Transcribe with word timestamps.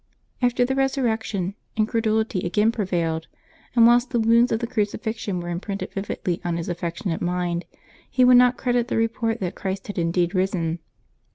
After 0.41 0.65
the 0.65 0.73
Eesurrection, 0.73 1.53
incredulity 1.75 2.39
again 2.39 2.71
prevailed, 2.71 3.27
and 3.75 3.85
whilst 3.85 4.09
the 4.09 4.19
wounds 4.19 4.51
of 4.51 4.59
the 4.59 4.65
crucifixion 4.65 5.39
were 5.39 5.49
imprinted 5.49 5.93
vividly 5.93 6.41
on 6.43 6.57
his 6.57 6.69
affectionate 6.69 7.21
mind, 7.21 7.65
he 8.09 8.25
would 8.25 8.37
not 8.37 8.57
credit 8.57 8.87
the 8.87 8.97
report 8.97 9.39
that 9.41 9.53
Christ 9.53 9.85
had 9.85 9.99
indeed 9.99 10.33
risen. 10.33 10.79